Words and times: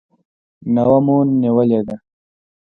نوه 0.75 0.97
مو 1.05 1.17
نیولې 1.41 1.81
ده. 1.87 1.95